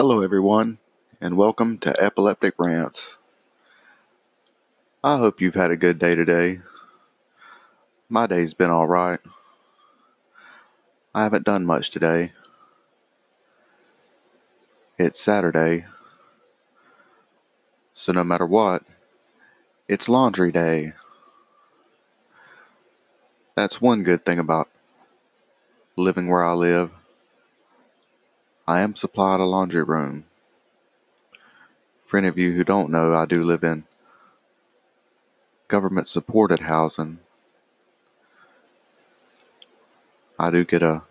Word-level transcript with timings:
Hello, 0.00 0.22
everyone, 0.22 0.78
and 1.20 1.36
welcome 1.36 1.76
to 1.76 1.94
Epileptic 2.02 2.54
Rants. 2.56 3.18
I 5.04 5.18
hope 5.18 5.42
you've 5.42 5.56
had 5.56 5.70
a 5.70 5.76
good 5.76 5.98
day 5.98 6.14
today. 6.14 6.60
My 8.08 8.26
day's 8.26 8.54
been 8.54 8.70
alright. 8.70 9.20
I 11.14 11.24
haven't 11.24 11.44
done 11.44 11.66
much 11.66 11.90
today. 11.90 12.32
It's 14.96 15.20
Saturday, 15.20 15.84
so 17.92 18.12
no 18.12 18.24
matter 18.24 18.46
what, 18.46 18.84
it's 19.86 20.08
laundry 20.08 20.50
day. 20.50 20.94
That's 23.54 23.82
one 23.82 24.02
good 24.02 24.24
thing 24.24 24.38
about 24.38 24.70
living 25.94 26.26
where 26.26 26.42
I 26.42 26.54
live. 26.54 26.90
I 28.70 28.82
am 28.82 28.94
supplied 28.94 29.40
a 29.40 29.46
laundry 29.46 29.82
room. 29.82 30.26
For 32.06 32.18
any 32.18 32.28
of 32.28 32.38
you 32.38 32.52
who 32.52 32.62
don't 32.62 32.92
know, 32.92 33.16
I 33.16 33.26
do 33.26 33.42
live 33.42 33.64
in 33.64 33.82
government 35.66 36.08
supported 36.08 36.60
housing. 36.60 37.18
I 40.38 40.52
do 40.52 40.64
get 40.64 40.84
a 40.84 41.02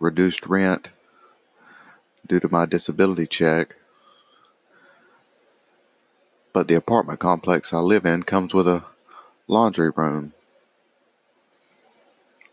reduced 0.00 0.46
rent 0.46 0.88
due 2.26 2.40
to 2.40 2.50
my 2.50 2.66
disability 2.66 3.28
check. 3.28 3.76
But 6.52 6.66
the 6.66 6.74
apartment 6.74 7.20
complex 7.20 7.72
I 7.72 7.78
live 7.78 8.04
in 8.04 8.24
comes 8.24 8.52
with 8.52 8.66
a 8.66 8.82
laundry 9.46 9.90
room. 9.90 10.32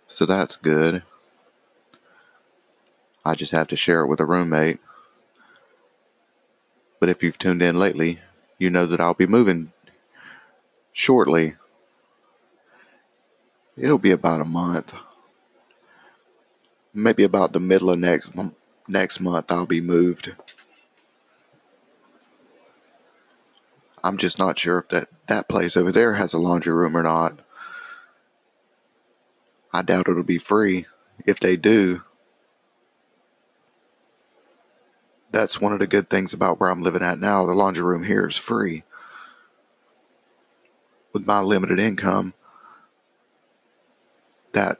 So 0.07 0.27
that's 0.27 0.57
good. 0.57 1.01
I 3.27 3.35
just 3.35 3.51
have 3.51 3.67
to 3.67 3.75
share 3.75 4.03
it 4.03 4.07
with 4.07 4.21
a 4.21 4.25
roommate. 4.25 4.79
But 6.99 7.09
if 7.09 7.21
you've 7.21 7.37
tuned 7.37 7.61
in 7.61 7.77
lately, 7.77 8.21
you 8.57 8.69
know 8.69 8.85
that 8.85 9.01
I'll 9.01 9.13
be 9.13 9.27
moving 9.27 9.73
shortly. 10.93 11.55
It'll 13.75 13.97
be 13.97 14.11
about 14.11 14.39
a 14.39 14.45
month. 14.45 14.95
Maybe 16.93 17.23
about 17.23 17.51
the 17.51 17.59
middle 17.59 17.89
of 17.89 17.99
next 17.99 18.31
next 18.87 19.19
month 19.19 19.51
I'll 19.51 19.65
be 19.65 19.81
moved. 19.81 20.33
I'm 24.03 24.15
just 24.17 24.39
not 24.39 24.57
sure 24.57 24.79
if 24.79 24.87
that, 24.87 25.09
that 25.27 25.49
place 25.49 25.75
over 25.75 25.91
there 25.91 26.13
has 26.13 26.33
a 26.33 26.39
laundry 26.39 26.73
room 26.73 26.95
or 26.95 27.03
not. 27.03 27.39
I 29.73 29.81
doubt 29.81 30.07
it'll 30.07 30.23
be 30.23 30.37
free. 30.37 30.85
If 31.25 31.41
they 31.41 31.57
do, 31.57 32.03
that's 35.37 35.61
one 35.61 35.71
of 35.71 35.77
the 35.77 35.85
good 35.85 36.09
things 36.09 36.33
about 36.33 36.59
where 36.59 36.69
I'm 36.71 36.81
living 36.81 37.03
at 37.03 37.19
now. 37.19 37.45
The 37.45 37.53
laundry 37.53 37.83
room 37.83 38.05
here 38.05 38.25
is 38.27 38.37
free. 38.37 38.83
With 41.13 41.27
my 41.27 41.41
limited 41.41 41.79
income, 41.79 42.33
that 44.53 44.79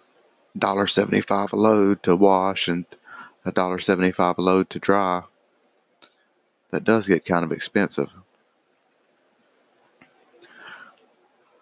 dollar 0.58 0.88
seventy 0.88 1.22
five 1.22 1.54
a 1.54 1.56
load 1.56 2.02
to 2.04 2.16
wash 2.16 2.68
and 2.68 2.86
a 3.46 3.52
dollar 3.52 3.78
seventy 3.78 4.12
five 4.12 4.40
a 4.40 4.42
load 4.42 4.72
to 4.72 4.80
dry, 4.80 5.24
that 6.72 6.84
does 6.84 7.08
get 7.08 7.24
kind 7.24 7.46
of 7.46 7.52
expensive. 7.52 8.10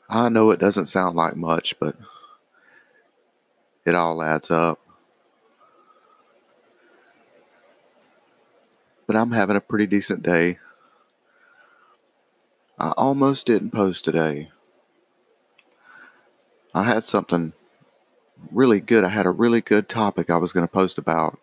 I 0.10 0.30
know 0.30 0.52
it 0.52 0.60
doesn't 0.60 0.86
sound 0.86 1.18
like 1.18 1.36
much, 1.36 1.78
but 1.80 1.98
it 3.84 3.94
all 3.94 4.24
adds 4.24 4.50
up. 4.50 4.80
But 9.16 9.22
I'm 9.22 9.32
having 9.32 9.56
a 9.56 9.62
pretty 9.62 9.88
decent 9.88 10.24
day. 10.24 10.60
I 12.78 12.90
almost 12.98 13.46
didn't 13.46 13.72
post 13.72 14.04
today. 14.04 14.52
I 16.74 16.84
had 16.84 17.06
something 17.06 17.54
really 18.52 18.82
good. 18.82 19.06
I 19.06 19.10
had 19.10 19.26
a 19.26 19.32
really 19.32 19.62
good 19.62 19.88
topic 19.88 20.30
I 20.30 20.36
was 20.36 20.52
going 20.52 20.68
to 20.68 20.72
post 20.72 20.98
about, 20.98 21.40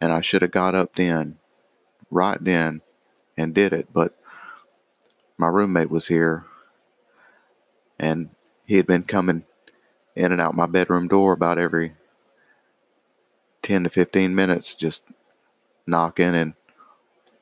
and 0.00 0.10
I 0.10 0.20
should 0.20 0.42
have 0.42 0.50
got 0.50 0.74
up 0.74 0.96
then, 0.96 1.38
right 2.10 2.42
then, 2.42 2.80
and 3.36 3.54
did 3.54 3.72
it. 3.72 3.92
But 3.92 4.18
my 5.36 5.46
roommate 5.46 5.90
was 5.90 6.08
here, 6.08 6.46
and 7.96 8.30
he 8.66 8.74
had 8.74 8.88
been 8.88 9.04
coming 9.04 9.44
in 10.16 10.32
and 10.32 10.40
out 10.40 10.56
my 10.56 10.66
bedroom 10.66 11.06
door 11.06 11.32
about 11.32 11.60
every 11.60 11.92
10 13.62 13.84
to 13.84 13.88
15 13.88 14.34
minutes, 14.34 14.74
just 14.74 15.02
knocking 15.86 16.34
and 16.34 16.54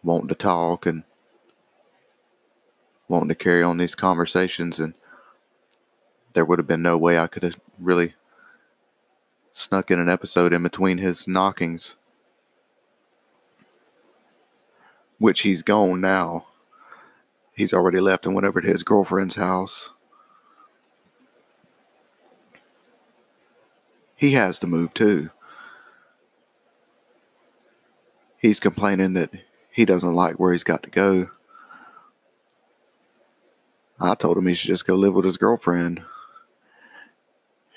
wanting 0.07 0.29
to 0.29 0.35
talk 0.35 0.87
and 0.87 1.03
wanting 3.09 3.29
to 3.29 3.35
carry 3.35 3.63
on 3.63 3.77
these 3.77 3.95
conversations 3.95 4.79
and 4.79 4.95
there 6.33 6.45
would 6.45 6.59
have 6.59 6.67
been 6.67 6.83
no 6.83 6.97
way 6.97 7.19
I 7.19 7.27
could 7.27 7.43
have 7.43 7.57
really 7.79 8.15
snuck 9.53 9.91
in 9.91 9.99
an 9.99 10.09
episode 10.09 10.53
in 10.53 10.63
between 10.63 10.99
his 10.99 11.27
knockings 11.27 11.97
which 15.19 15.41
he's 15.41 15.63
gone 15.63 16.01
now. 16.01 16.47
He's 17.55 17.73
already 17.73 18.01
left 18.01 18.27
and 18.27 18.35
went 18.35 18.47
over 18.47 18.61
to 18.61 18.69
his 18.69 18.83
girlfriend's 18.83 19.37
house. 19.37 19.91
He 24.15 24.33
has 24.33 24.59
to 24.61 24.67
move 24.67 24.95
too. 24.95 25.31
He's 28.39 28.61
complaining 28.61 29.15
that 29.15 29.31
he 29.77 29.85
doesn't 29.85 30.15
like 30.15 30.41
where 30.41 30.53
he's 30.53 30.65
got 30.65 30.83
to 30.85 30.91
go. 30.91 31.31
I 34.01 34.15
told 34.15 34.39
him 34.39 34.47
he 34.47 34.55
should 34.55 34.69
just 34.69 34.87
go 34.87 34.95
live 34.95 35.13
with 35.13 35.27
his 35.27 35.37
girlfriend. 35.37 36.03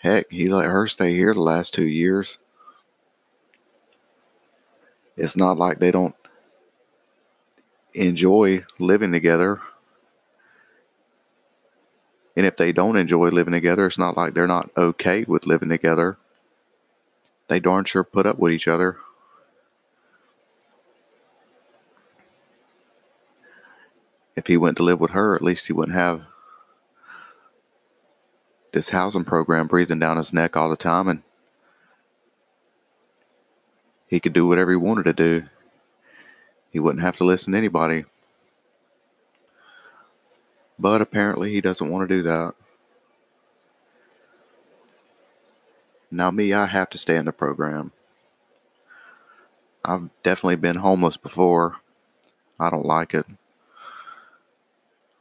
Heck, 0.01 0.31
he 0.31 0.47
let 0.47 0.65
her 0.65 0.87
stay 0.87 1.13
here 1.13 1.33
the 1.33 1.41
last 1.41 1.73
two 1.73 1.85
years. 1.85 2.37
It's 5.17 5.35
not 5.35 5.57
like 5.57 5.79
they 5.79 5.91
don't 5.91 6.15
enjoy 7.93 8.63
living 8.79 9.11
together. 9.11 9.59
And 12.37 12.45
if 12.45 12.55
they 12.55 12.71
don't 12.71 12.95
enjoy 12.95 13.27
living 13.27 13.51
together, 13.51 13.87
it's 13.87 13.97
not 13.97 14.15
like 14.15 14.33
they're 14.33 14.47
not 14.47 14.69
okay 14.77 15.25
with 15.27 15.45
living 15.45 15.67
together. 15.67 16.17
They 17.49 17.59
darn 17.59 17.83
sure 17.83 18.05
put 18.05 18.25
up 18.25 18.39
with 18.39 18.53
each 18.53 18.69
other. 18.69 18.99
If 24.39 24.47
he 24.47 24.55
went 24.55 24.77
to 24.77 24.83
live 24.83 25.01
with 25.01 25.11
her, 25.11 25.35
at 25.35 25.41
least 25.41 25.67
he 25.67 25.73
wouldn't 25.73 25.97
have 25.97 26.21
this 28.71 28.89
housing 28.89 29.25
program 29.25 29.67
breathing 29.67 29.99
down 29.99 30.15
his 30.15 30.31
neck 30.31 30.55
all 30.55 30.69
the 30.69 30.77
time 30.77 31.09
and 31.09 31.23
he 34.07 34.19
could 34.21 34.31
do 34.31 34.47
whatever 34.47 34.71
he 34.71 34.77
wanted 34.77 35.03
to 35.03 35.13
do. 35.13 35.43
He 36.71 36.79
wouldn't 36.79 37.03
have 37.03 37.17
to 37.17 37.25
listen 37.25 37.51
to 37.51 37.57
anybody. 37.57 38.05
But 40.79 41.01
apparently 41.01 41.51
he 41.51 41.59
doesn't 41.59 41.89
want 41.89 42.07
to 42.07 42.15
do 42.15 42.23
that. 42.23 42.53
Now, 46.09 46.31
me, 46.31 46.53
I 46.53 46.65
have 46.65 46.89
to 46.91 46.97
stay 46.97 47.17
in 47.17 47.25
the 47.25 47.33
program. 47.33 47.91
I've 49.83 50.09
definitely 50.23 50.55
been 50.55 50.77
homeless 50.77 51.17
before. 51.17 51.81
I 52.57 52.69
don't 52.69 52.85
like 52.85 53.13
it. 53.13 53.25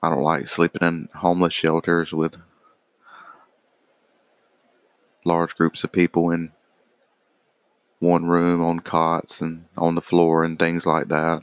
I 0.02 0.10
don't 0.10 0.22
like 0.22 0.48
sleeping 0.48 0.86
in 0.86 1.08
homeless 1.16 1.52
shelters 1.54 2.12
with 2.12 2.36
large 5.24 5.56
groups 5.56 5.82
of 5.82 5.92
people 5.92 6.30
in 6.30 6.52
one 7.98 8.26
room 8.26 8.62
on 8.62 8.80
cots 8.80 9.40
and 9.40 9.66
on 9.76 9.96
the 9.96 10.00
floor 10.00 10.44
and 10.44 10.58
things 10.58 10.86
like 10.86 11.08
that. 11.08 11.42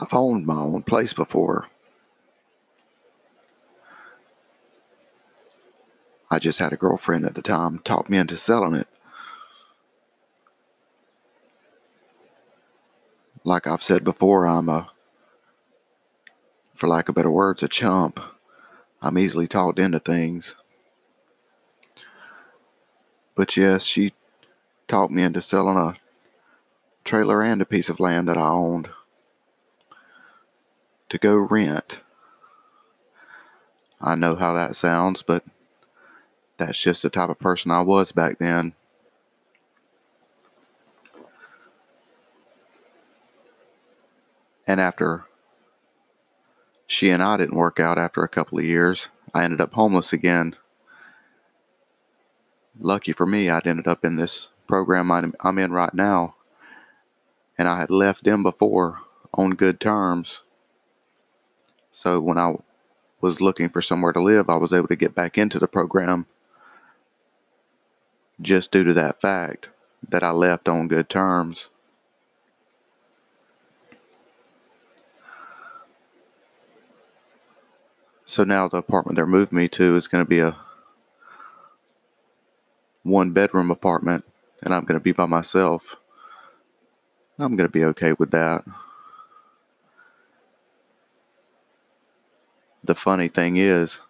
I've 0.00 0.14
owned 0.14 0.46
my 0.46 0.60
own 0.60 0.82
place 0.84 1.12
before. 1.12 1.66
I 6.30 6.38
just 6.38 6.58
had 6.58 6.72
a 6.72 6.76
girlfriend 6.76 7.24
at 7.24 7.34
the 7.34 7.42
time 7.42 7.80
talk 7.80 8.08
me 8.08 8.18
into 8.18 8.36
selling 8.36 8.74
it. 8.74 8.88
Like 13.48 13.66
I've 13.66 13.82
said 13.82 14.04
before, 14.04 14.46
I'm 14.46 14.68
a, 14.68 14.90
for 16.74 16.86
lack 16.86 17.08
of 17.08 17.14
better 17.14 17.30
words, 17.30 17.62
a 17.62 17.68
chump. 17.68 18.20
I'm 19.00 19.18
easily 19.18 19.48
talked 19.48 19.78
into 19.78 19.98
things. 19.98 20.54
But 23.34 23.56
yes, 23.56 23.84
she 23.84 24.12
talked 24.86 25.12
me 25.12 25.22
into 25.22 25.40
selling 25.40 25.76
a 25.76 25.94
trailer 27.04 27.42
and 27.42 27.62
a 27.62 27.66
piece 27.66 27.88
of 27.88 28.00
land 28.00 28.28
that 28.28 28.36
I 28.36 28.48
owned 28.48 28.90
to 31.08 31.18
go 31.18 31.36
rent. 31.36 32.00
I 34.00 34.14
know 34.14 34.36
how 34.36 34.52
that 34.52 34.76
sounds, 34.76 35.22
but 35.22 35.44
that's 36.58 36.80
just 36.80 37.02
the 37.02 37.10
type 37.10 37.30
of 37.30 37.38
person 37.38 37.70
I 37.70 37.80
was 37.80 38.12
back 38.12 38.38
then. 38.38 38.74
And 44.68 44.82
after 44.82 45.24
she 46.86 47.08
and 47.08 47.22
I 47.22 47.38
didn't 47.38 47.56
work 47.56 47.80
out 47.80 47.98
after 47.98 48.22
a 48.22 48.28
couple 48.28 48.58
of 48.58 48.66
years, 48.66 49.08
I 49.34 49.42
ended 49.42 49.62
up 49.62 49.72
homeless 49.72 50.12
again. 50.12 50.56
Lucky 52.78 53.12
for 53.12 53.26
me, 53.26 53.48
I'd 53.48 53.66
ended 53.66 53.88
up 53.88 54.04
in 54.04 54.16
this 54.16 54.48
program 54.66 55.10
I'm 55.10 55.58
in 55.58 55.72
right 55.72 55.94
now. 55.94 56.34
And 57.56 57.66
I 57.66 57.78
had 57.78 57.90
left 57.90 58.24
them 58.24 58.42
before 58.42 59.00
on 59.32 59.50
good 59.52 59.80
terms. 59.80 60.40
So 61.90 62.20
when 62.20 62.38
I 62.38 62.56
was 63.20 63.40
looking 63.40 63.70
for 63.70 63.82
somewhere 63.82 64.12
to 64.12 64.22
live, 64.22 64.48
I 64.50 64.56
was 64.56 64.72
able 64.72 64.88
to 64.88 64.96
get 64.96 65.14
back 65.14 65.38
into 65.38 65.58
the 65.58 65.66
program 65.66 66.26
just 68.40 68.70
due 68.70 68.84
to 68.84 68.92
that 68.92 69.20
fact 69.20 69.68
that 70.06 70.22
I 70.22 70.30
left 70.30 70.68
on 70.68 70.88
good 70.88 71.08
terms. 71.08 71.68
So 78.28 78.44
now 78.44 78.68
the 78.68 78.76
apartment 78.76 79.16
they're 79.16 79.26
moving 79.26 79.56
me 79.56 79.68
to 79.68 79.96
is 79.96 80.06
going 80.06 80.22
to 80.22 80.28
be 80.28 80.40
a 80.40 80.54
one 83.02 83.30
bedroom 83.30 83.70
apartment 83.70 84.26
and 84.62 84.74
I'm 84.74 84.84
going 84.84 85.00
to 85.00 85.02
be 85.02 85.12
by 85.12 85.24
myself. 85.24 85.96
I'm 87.38 87.56
going 87.56 87.66
to 87.66 87.72
be 87.72 87.86
okay 87.86 88.12
with 88.12 88.30
that. 88.32 88.66
The 92.84 92.94
funny 92.94 93.28
thing 93.28 93.56
is, 93.56 94.00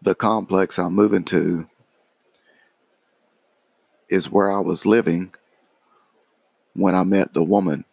the 0.00 0.14
complex 0.14 0.78
I'm 0.78 0.94
moving 0.94 1.24
to 1.24 1.68
is 4.08 4.30
where 4.30 4.52
I 4.52 4.60
was 4.60 4.86
living 4.86 5.34
when 6.74 6.94
I 6.94 7.02
met 7.02 7.34
the 7.34 7.42
woman 7.42 7.84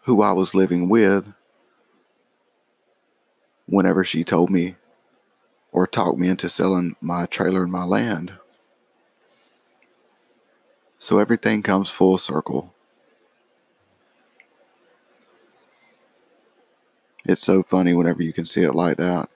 who 0.00 0.20
I 0.20 0.32
was 0.32 0.52
living 0.52 0.88
with 0.88 1.32
whenever 3.66 4.04
she 4.04 4.24
told 4.24 4.50
me 4.50 4.76
or 5.72 5.86
talked 5.86 6.18
me 6.18 6.28
into 6.28 6.48
selling 6.48 6.96
my 7.00 7.26
trailer 7.26 7.62
and 7.62 7.72
my 7.72 7.84
land. 7.84 8.34
So 10.98 11.18
everything 11.18 11.62
comes 11.62 11.90
full 11.90 12.18
circle. 12.18 12.72
It's 17.24 17.42
so 17.42 17.62
funny 17.62 17.94
whenever 17.94 18.22
you 18.22 18.32
can 18.32 18.46
see 18.46 18.62
it 18.62 18.74
like 18.74 18.96
that. 18.98 19.28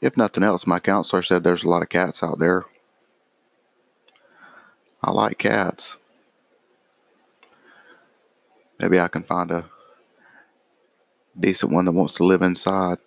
If 0.00 0.16
nothing 0.16 0.42
else, 0.42 0.66
my 0.66 0.80
counselor 0.80 1.22
said 1.22 1.44
there's 1.44 1.62
a 1.62 1.68
lot 1.68 1.82
of 1.82 1.88
cats 1.88 2.22
out 2.22 2.40
there. 2.40 2.64
I 5.00 5.12
like 5.12 5.38
cats. 5.38 5.96
Maybe 8.82 8.98
I 8.98 9.06
can 9.06 9.22
find 9.22 9.52
a 9.52 9.66
decent 11.38 11.70
one 11.70 11.84
that 11.84 11.92
wants 11.92 12.14
to 12.14 12.24
live 12.24 12.42
inside. 12.42 12.98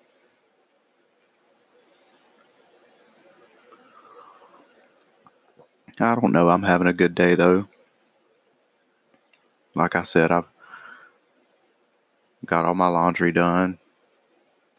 I 5.99 6.15
don't 6.15 6.31
know. 6.31 6.47
I'm 6.47 6.63
having 6.63 6.87
a 6.87 6.93
good 6.93 7.13
day 7.13 7.35
though. 7.35 7.67
Like 9.73 9.97
I 9.97 10.03
said, 10.03 10.31
I've 10.31 10.47
got 12.45 12.63
all 12.63 12.73
my 12.73 12.87
laundry 12.87 13.33
done. 13.33 13.77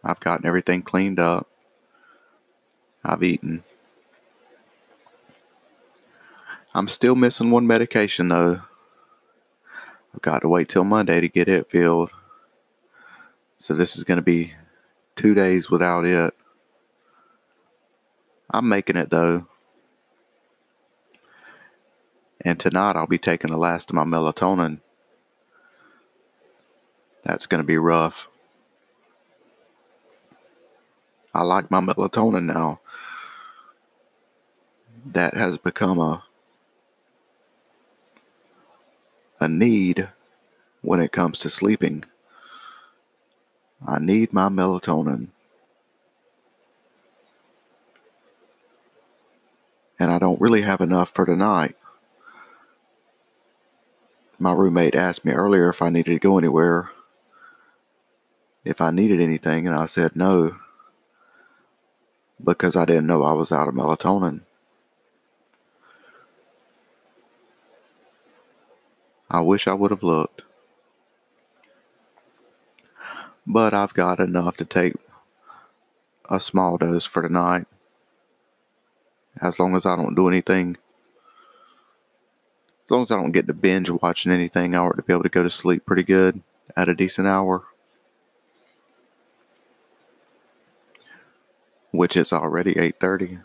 I've 0.03 0.21
gotten 0.21 0.47
everything 0.47 0.81
cleaned 0.81 1.21
up. 1.21 1.47
I've 3.05 3.23
eaten. 3.23 3.65
I'm 6.75 6.89
still 6.89 7.15
missing 7.15 7.51
one 7.51 7.67
medication 7.67 8.29
though. 8.29 8.63
I've 10.17 10.23
got 10.23 10.41
to 10.41 10.49
wait 10.49 10.71
till 10.71 10.83
Monday 10.83 11.21
to 11.21 11.29
get 11.29 11.47
it 11.47 11.71
filled. 11.71 12.09
So 13.59 13.75
this 13.75 13.97
is 13.99 14.05
going 14.05 14.17
to 14.17 14.23
be 14.23 14.55
two 15.15 15.35
days 15.35 15.69
without 15.69 16.07
it. 16.07 16.33
I'm 18.49 18.67
making 18.67 18.97
it 18.97 19.11
though. 19.11 19.47
And 22.41 22.59
tonight 22.59 22.97
I'll 22.97 23.07
be 23.07 23.19
taking 23.19 23.51
the 23.51 23.59
last 23.59 23.91
of 23.91 23.97
my 23.97 24.05
melatonin. 24.05 24.81
That's 27.23 27.47
going 27.47 27.63
to 27.63 27.67
be 27.67 27.77
rough. 27.77 28.29
I 31.35 31.43
like 31.43 31.71
my 31.71 31.81
melatonin 31.81 32.45
now. 32.45 32.81
That 35.05 35.35
has 35.35 35.59
become 35.59 35.99
a 35.99 36.25
a 39.41 39.49
need 39.49 40.09
when 40.83 41.01
it 41.01 41.13
comes 41.13 41.39
to 41.41 41.51
sleeping. 41.51 42.05
I 43.87 43.99
need 43.99 44.33
my 44.33 44.49
melatonin. 44.49 45.29
And 49.99 50.13
I 50.13 50.19
don't 50.19 50.41
really 50.41 50.63
have 50.63 50.81
enough 50.81 51.11
for 51.11 51.27
tonight. 51.27 51.77
My 54.39 54.53
roommate 54.53 54.95
asked 54.95 55.25
me 55.25 55.33
earlier 55.33 55.71
if 55.71 55.81
I 55.81 55.89
needed 55.89 56.13
to 56.13 56.19
go 56.19 56.37
anywhere, 56.37 56.91
if 58.65 58.81
I 58.81 58.91
needed 58.91 59.21
anything, 59.21 59.67
and 59.67 59.75
I 59.75 59.87
said 59.87 60.15
no 60.15 60.57
because 62.43 62.77
I 62.77 62.85
didn't 62.85 63.07
know 63.07 63.23
I 63.23 63.33
was 63.33 63.51
out 63.51 63.69
of 63.69 63.75
melatonin. 63.75 64.43
I 69.31 69.41
wish 69.41 69.67
I 69.67 69.75
would 69.75 69.91
have 69.91 70.03
looked. 70.03 70.43
But 73.47 73.75
I've 73.75 73.95
got 73.95 74.21
enough 74.21 74.57
to 74.59 74.65
take 74.65 74.95
a 76.29 76.41
small 76.41 76.79
dose 76.79 77.05
for 77.05 77.23
tonight. 77.23 77.67
As 79.41 79.59
long 79.59 79.77
as 79.77 79.85
I 79.85 79.97
don't 79.97 80.15
do 80.15 80.29
anything. 80.29 80.77
As 82.85 82.91
long 82.91 83.03
as 83.03 83.11
I 83.11 83.17
don't 83.17 83.33
get 83.33 83.47
to 83.49 83.55
binge 83.55 83.91
watching 83.91 84.33
anything, 84.33 84.75
I 84.75 84.79
ought 84.79 84.97
to 84.97 85.03
be 85.03 85.13
able 85.13 85.25
to 85.25 85.29
go 85.29 85.43
to 85.43 85.51
sleep 85.51 85.85
pretty 85.85 86.05
good 86.05 86.43
at 86.77 86.89
a 86.89 86.95
decent 86.95 87.27
hour. 87.27 87.65
Which 91.91 92.17
is 92.17 92.33
already 92.33 92.75
8:30. 92.75 93.43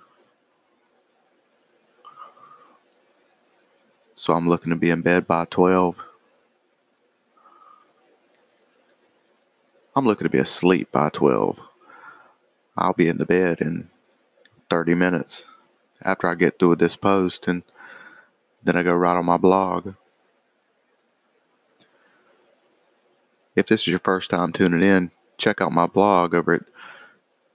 So 4.21 4.35
I'm 4.35 4.47
looking 4.47 4.69
to 4.69 4.75
be 4.75 4.91
in 4.91 5.01
bed 5.01 5.25
by 5.25 5.45
12. 5.45 5.95
I'm 9.95 10.05
looking 10.05 10.25
to 10.25 10.29
be 10.29 10.37
asleep 10.37 10.91
by 10.91 11.09
12. 11.09 11.59
I'll 12.77 12.93
be 12.93 13.07
in 13.07 13.17
the 13.17 13.25
bed 13.25 13.61
in 13.61 13.89
30 14.69 14.93
minutes 14.93 15.45
after 16.03 16.27
I 16.27 16.35
get 16.35 16.59
through 16.59 16.69
with 16.69 16.77
this 16.77 16.95
post, 16.95 17.47
and 17.47 17.63
then 18.63 18.77
I 18.77 18.83
go 18.83 18.93
right 18.93 19.17
on 19.17 19.25
my 19.25 19.37
blog. 19.37 19.95
If 23.55 23.65
this 23.65 23.81
is 23.81 23.87
your 23.87 23.97
first 23.97 24.29
time 24.29 24.53
tuning 24.53 24.83
in, 24.83 25.09
check 25.39 25.61
out 25.61 25.71
my 25.71 25.87
blog 25.87 26.35
over 26.35 26.53
at 26.53 26.65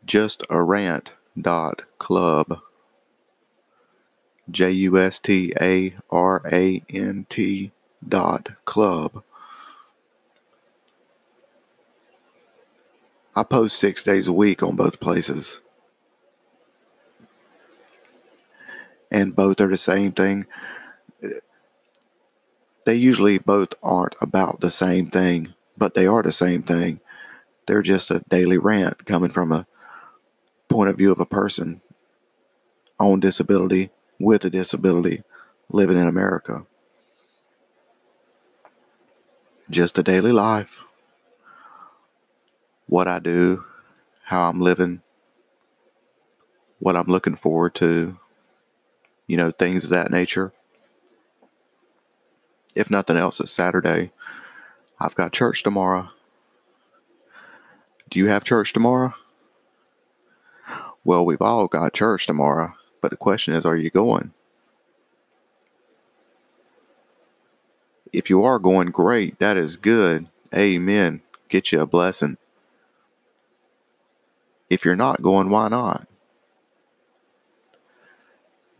justarant.club. 0.05 2.61
J 4.51 4.71
U 4.71 4.99
S 4.99 5.19
T 5.19 5.53
A 5.61 5.95
R 6.11 6.43
A 6.53 6.83
N 6.89 7.27
T 7.29 7.73
dot 8.07 8.51
club. 8.65 9.23
I 13.35 13.43
post 13.43 13.79
six 13.79 14.03
days 14.03 14.29
a 14.29 14.33
week 14.33 14.63
on 14.63 14.77
both 14.77 15.01
places. 15.01 15.61
And 19.11 19.37
both 19.37 19.61
are 19.61 19.69
the 19.69 19.79
same 19.79 20.13
thing. 20.13 20.47
They 22.85 22.95
usually 22.95 23.39
both 23.39 23.75
aren't 23.83 24.15
about 24.21 24.61
the 24.61 24.71
same 24.71 25.11
thing, 25.11 25.55
but 25.77 25.95
they 25.95 26.07
are 26.07 26.23
the 26.23 26.33
same 26.33 26.63
thing. 26.63 27.01
They're 27.67 27.83
just 27.83 28.11
a 28.11 28.23
daily 28.29 28.59
rant 28.59 29.05
coming 29.05 29.31
from 29.31 29.53
a 29.53 29.67
point 30.69 30.89
of 30.89 30.97
view 30.97 31.13
of 31.13 31.21
a 31.21 31.27
person 31.27 31.83
on 32.99 33.21
disability 33.21 33.91
with 34.19 34.45
a 34.45 34.51
disability 34.51 35.23
living 35.71 35.99
in 35.99 36.07
America. 36.07 36.67
Just 39.69 39.99
a 39.99 40.03
daily 40.03 40.33
life. 40.33 40.85
What 42.87 43.09
I 43.09 43.19
do, 43.19 43.65
how 44.25 44.49
I'm 44.49 44.61
living, 44.61 45.03
what 46.79 46.97
I'm 46.97 47.09
looking 47.09 47.37
forward 47.37 47.75
to, 47.77 48.19
you 49.27 49.37
know, 49.37 49.51
things 49.51 49.85
of 49.85 49.91
that 49.91 50.11
nature. 50.11 50.53
If 52.75 52.91
nothing 52.91 53.17
else, 53.17 53.41
it's 53.41 53.51
Saturday. 53.51 54.13
I've 55.01 55.15
got 55.15 55.33
church 55.33 55.63
tomorrow. 55.63 56.11
Do 58.09 58.21
you 58.21 58.29
have 58.29 58.45
church 58.45 58.73
tomorrow? 58.73 59.15
Well, 61.05 61.25
we've 61.25 61.43
all 61.43 61.67
got 61.67 61.93
church 61.93 62.27
tomorrow. 62.27 62.75
But 63.07 63.11
the 63.11 63.17
question 63.19 63.55
is, 63.55 63.65
are 63.65 63.77
you 63.77 63.89
going? 63.89 64.33
If 68.13 68.29
you 68.29 68.43
are 68.43 68.59
going, 68.59 68.89
great. 68.89 69.39
That 69.39 69.57
is 69.57 69.77
good. 69.77 70.27
Amen. 70.53 71.23
Get 71.49 71.71
you 71.71 71.81
a 71.81 71.87
blessing. 71.87 72.37
If 74.69 74.85
you're 74.85 74.97
not 74.97 75.23
going, 75.23 75.51
why 75.51 75.69
not? 75.69 76.09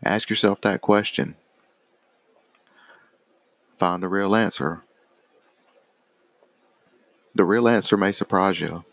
Ask 0.03 0.29
yourself 0.29 0.59
that 0.59 0.81
question. 0.81 1.37
Find 3.77 4.03
the 4.03 4.09
real 4.09 4.35
answer. 4.35 4.81
The 7.33 7.45
real 7.45 7.69
answer 7.69 7.95
may 7.95 8.11
surprise 8.11 8.59
you. 8.59 8.83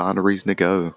Find 0.00 0.16
a 0.16 0.22
reason 0.22 0.48
to 0.48 0.54
go. 0.54 0.94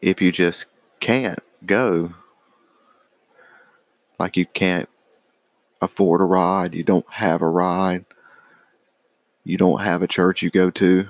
If 0.00 0.22
you 0.22 0.30
just 0.30 0.66
can't 1.00 1.40
go, 1.66 2.14
like 4.20 4.36
you 4.36 4.46
can't 4.46 4.88
afford 5.80 6.20
a 6.20 6.24
ride, 6.26 6.76
you 6.76 6.84
don't 6.84 7.10
have 7.14 7.42
a 7.42 7.48
ride, 7.48 8.04
you 9.42 9.56
don't 9.56 9.80
have 9.80 10.00
a 10.00 10.06
church 10.06 10.42
you 10.42 10.50
go 10.50 10.70
to, 10.70 11.08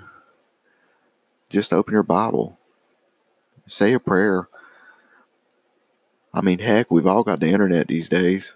just 1.51 1.71
open 1.71 1.93
your 1.93 2.03
Bible, 2.03 2.59
say 3.67 3.93
a 3.93 4.01
prayer. 4.01 4.49
I 6.33 6.41
mean, 6.41 6.61
heck, 6.61 6.91
we've 6.91 7.07
all 7.07 7.23
got 7.23 7.41
the 7.41 7.49
internet 7.49 7.89
these 7.89 8.09
days. 8.09 8.55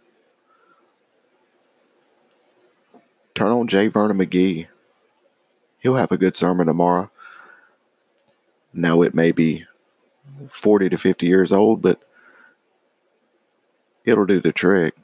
Turn 3.34 3.52
on 3.52 3.68
J. 3.68 3.88
Vernon 3.88 4.16
McGee. 4.16 4.68
He'll 5.86 5.94
have 5.94 6.10
a 6.10 6.18
good 6.18 6.36
sermon 6.36 6.66
tomorrow. 6.66 7.12
Now, 8.74 9.02
it 9.02 9.14
may 9.14 9.30
be 9.30 9.66
40 10.48 10.88
to 10.88 10.98
50 10.98 11.26
years 11.26 11.52
old, 11.52 11.80
but 11.80 12.00
it'll 14.04 14.26
do 14.26 14.40
the 14.40 14.50
trick. 14.50 14.96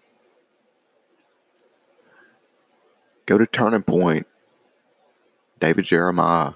Go 3.26 3.38
to 3.38 3.46
Turning 3.46 3.84
Point, 3.84 4.26
David 5.60 5.84
Jeremiah. 5.84 6.54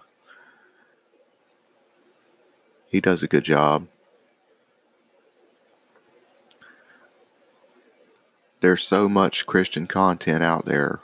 He 2.88 3.00
does 3.00 3.22
a 3.22 3.28
good 3.28 3.44
job. 3.44 3.86
There's 8.58 8.82
so 8.82 9.08
much 9.08 9.46
Christian 9.46 9.86
content 9.86 10.42
out 10.42 10.64
there. 10.64 10.98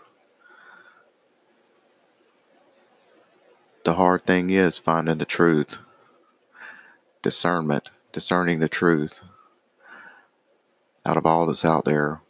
The 3.84 3.94
hard 3.94 4.24
thing 4.24 4.50
is 4.50 4.78
finding 4.78 5.18
the 5.18 5.24
truth, 5.24 5.78
discernment, 7.20 7.90
discerning 8.12 8.60
the 8.60 8.68
truth 8.68 9.20
out 11.04 11.16
of 11.16 11.26
all 11.26 11.46
that's 11.46 11.64
out 11.64 11.84
there. 11.84 12.20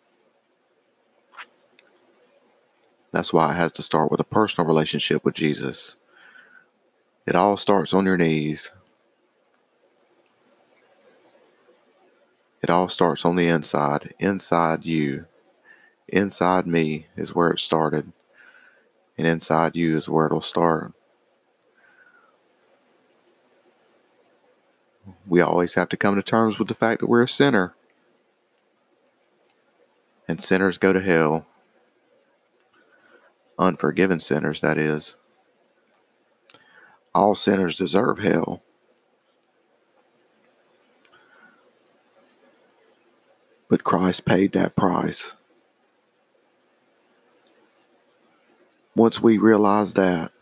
That's 3.12 3.35
why 3.35 3.52
it 3.52 3.56
has 3.56 3.73
to 3.73 3.82
start 3.82 4.11
with 4.11 4.18
a 4.18 4.25
personal 4.25 4.66
relationship 4.66 5.26
with 5.26 5.35
Jesus. 5.35 5.97
It 7.26 7.37
all 7.37 7.59
starts 7.59 7.92
on 7.92 8.06
your 8.06 8.16
knees. 8.16 8.73
It 12.62 12.71
all 12.71 12.88
starts 12.88 13.26
on 13.26 13.37
the 13.37 13.49
inside, 13.49 14.14
inside 14.18 14.87
you. 14.87 15.26
Inside 16.09 16.66
me 16.66 17.09
is 17.14 17.35
where 17.35 17.50
it 17.50 17.59
started, 17.59 18.12
and 19.18 19.26
inside 19.26 19.76
you 19.76 19.99
is 19.99 20.09
where 20.09 20.25
it'll 20.26 20.40
start. 20.40 20.94
We 25.26 25.41
always 25.41 25.75
have 25.75 25.88
to 25.91 25.97
come 25.97 26.17
to 26.17 26.23
terms 26.23 26.59
with 26.59 26.69
the 26.69 26.75
fact 26.75 27.00
that 27.00 27.09
we're 27.09 27.23
a 27.23 27.29
sinner. 27.29 27.75
And 30.29 30.43
sinners 30.43 30.79
go 30.79 30.93
to 30.93 31.00
hell. 31.00 31.47
Unforgiven 33.59 34.21
sinners, 34.21 34.61
that 34.61 34.79
is. 34.79 35.17
All 37.14 37.35
sinners 37.35 37.76
deserve 37.76 38.19
hell. 38.19 38.62
But 43.69 43.85
Christ 43.85 44.25
paid 44.25 44.52
that 44.52 44.76
price. 44.76 45.35
Once 48.95 49.23
we 49.23 49.38
realize 49.38 49.95
that, 49.95 50.33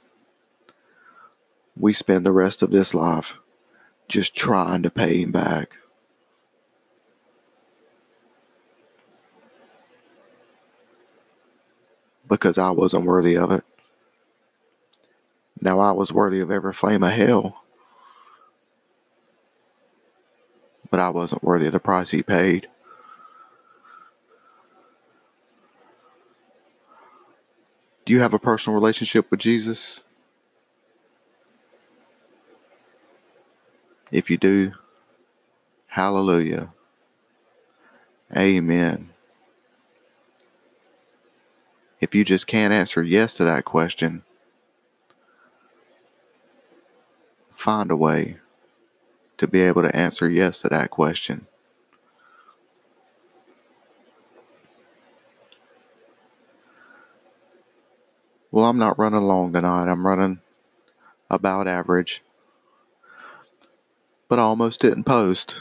we 1.77 1.93
spend 1.93 2.27
the 2.27 2.33
rest 2.33 2.63
of 2.63 2.71
this 2.71 2.95
life 2.95 3.40
just 4.11 4.35
trying 4.35 4.83
to 4.83 4.91
pay 4.91 5.23
him 5.23 5.33
back. 5.33 5.79
Because 12.29 12.59
I 12.59 12.71
wasn't 12.71 13.07
worthy 13.07 13.37
of 13.37 13.51
it. 13.51 13.65
Now 15.61 15.81
I 15.81 15.93
was 15.93 16.13
worthy 16.13 16.41
of 16.41 16.51
every 16.51 16.73
flame 16.73 17.03
of 17.03 17.13
hell. 17.13 17.65
But 20.91 21.01
I 21.01 21.11
wasn't 21.11 21.45
worthy 21.45 21.67
of 21.67 21.73
the 21.73 21.81
price 21.81 22.11
he 22.11 22.23
paid. 22.23 22.69
Do 28.05 28.13
you 28.13 28.21
have 28.21 28.35
a 28.35 28.39
personal 28.39 28.75
relationship 28.75 29.31
with 29.31 29.41
Jesus? 29.41 30.03
If 34.11 34.31
you 34.31 34.39
do, 34.39 34.73
hallelujah. 35.89 36.73
Amen. 38.37 39.11
If 42.01 42.15
you 42.15 42.25
just 42.25 42.47
can't 42.47 42.73
answer 42.73 43.03
yes 43.03 43.35
to 43.35 43.45
that 43.45 43.65
question, 43.65 44.25
find 47.55 47.91
a 47.91 47.97
way 47.97 48.39
to 49.39 49.49
be 49.49 49.61
able 49.63 49.83
to 49.83 49.95
answer 49.97 50.29
yes 50.31 50.63
to 50.63 50.69
that 50.71 50.91
question. 50.91 51.47
Well, 58.51 58.65
I'm 58.67 58.79
not 58.79 58.99
running 58.99 59.23
long 59.23 59.53
tonight. 59.53 59.91
I'm 59.91 60.07
running 60.07 60.41
about 61.31 61.69
average. 61.69 62.23
But 64.31 64.39
I 64.39 64.43
almost 64.43 64.81
didn't 64.81 65.05
post. 65.05 65.57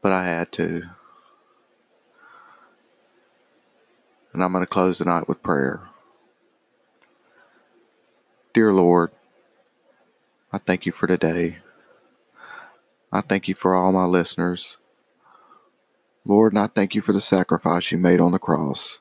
But 0.00 0.12
I 0.12 0.24
had 0.24 0.52
to. 0.52 0.84
And 4.32 4.44
I'm 4.44 4.52
going 4.52 4.64
to 4.64 4.70
close 4.70 4.98
the 4.98 5.04
night 5.04 5.28
with 5.28 5.42
prayer. 5.42 5.80
Dear 8.54 8.72
Lord, 8.72 9.10
I 10.52 10.58
thank 10.58 10.86
you 10.86 10.92
for 10.92 11.08
today. 11.08 11.58
I 13.12 13.20
thank 13.20 13.48
you 13.48 13.56
for 13.56 13.74
all 13.74 13.90
my 13.90 14.04
listeners. 14.04 14.76
Lord, 16.24 16.52
and 16.52 16.60
I 16.60 16.68
thank 16.68 16.94
you 16.94 17.02
for 17.02 17.12
the 17.12 17.20
sacrifice 17.20 17.90
you 17.90 17.98
made 17.98 18.20
on 18.20 18.30
the 18.30 18.38
cross. 18.38 19.00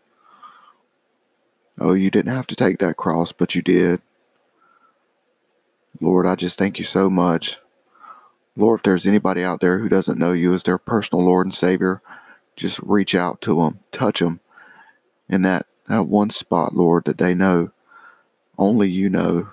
Oh, 1.80 1.94
you 1.94 2.10
didn't 2.10 2.34
have 2.34 2.48
to 2.48 2.56
take 2.56 2.80
that 2.80 2.98
cross, 2.98 3.32
but 3.32 3.54
you 3.54 3.62
did. 3.62 4.02
Lord, 6.02 6.26
I 6.26 6.36
just 6.36 6.58
thank 6.58 6.80
you 6.80 6.86
so 6.86 7.10
much. 7.10 7.58
Lord, 8.56 8.80
if 8.80 8.84
there's 8.84 9.08
anybody 9.08 9.44
out 9.44 9.62
there 9.62 9.80
who 9.80 9.90
doesn't 9.90 10.20
know 10.20 10.34
you 10.34 10.54
as 10.54 10.64
their 10.64 10.78
personal 10.78 11.26
Lord 11.26 11.48
and 11.48 11.56
Savior, 11.56 12.02
just 12.56 12.80
reach 12.80 13.16
out 13.16 13.42
to 13.42 13.56
them, 13.56 13.80
touch 13.92 14.20
them 14.20 14.40
in 15.30 15.44
that, 15.44 15.66
that 15.88 16.08
one 16.08 16.30
spot, 16.30 16.76
Lord, 16.76 17.06
that 17.06 17.18
they 17.18 17.34
know 17.34 17.72
only 18.58 18.90
you 18.90 19.10
know. 19.10 19.50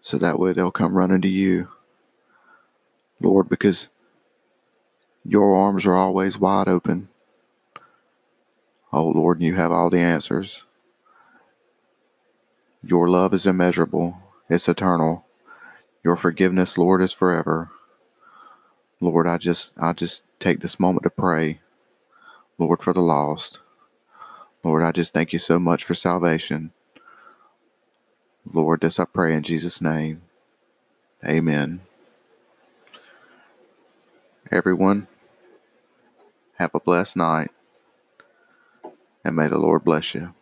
So 0.00 0.18
that 0.18 0.38
way 0.38 0.52
they'll 0.52 0.70
come 0.70 0.96
running 0.96 1.20
to 1.22 1.28
you. 1.28 1.68
Lord, 3.20 3.48
because 3.48 3.88
your 5.24 5.56
arms 5.56 5.86
are 5.86 5.94
always 5.94 6.38
wide 6.38 6.68
open. 6.68 7.08
Oh 8.92 9.08
Lord, 9.08 9.40
you 9.40 9.54
have 9.54 9.72
all 9.72 9.90
the 9.90 9.98
answers. 9.98 10.64
Your 12.82 13.08
love 13.08 13.32
is 13.32 13.46
immeasurable, 13.46 14.18
it's 14.48 14.68
eternal. 14.68 15.24
Your 16.04 16.16
forgiveness, 16.16 16.76
Lord, 16.76 17.02
is 17.02 17.12
forever. 17.12 17.70
Lord, 19.00 19.26
I 19.26 19.38
just 19.38 19.72
I 19.78 19.92
just 19.92 20.22
take 20.38 20.60
this 20.60 20.80
moment 20.80 21.04
to 21.04 21.10
pray, 21.10 21.60
Lord, 22.58 22.82
for 22.82 22.92
the 22.92 23.00
lost. 23.02 23.60
Lord, 24.62 24.82
I 24.82 24.92
just 24.92 25.12
thank 25.12 25.32
you 25.32 25.38
so 25.38 25.58
much 25.58 25.84
for 25.84 25.94
salvation. 25.94 26.72
Lord, 28.50 28.80
this 28.80 28.98
I 28.98 29.04
pray 29.04 29.34
in 29.34 29.42
Jesus' 29.42 29.80
name. 29.80 30.22
Amen. 31.24 31.80
Everyone, 34.52 35.06
have 36.58 36.70
a 36.74 36.80
blessed 36.80 37.16
night 37.16 37.50
and 39.24 39.34
may 39.34 39.48
the 39.48 39.58
Lord 39.58 39.84
bless 39.84 40.14
you. 40.14 40.34